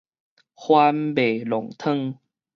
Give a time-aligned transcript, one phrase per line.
[0.55, 2.15] 番麥濃湯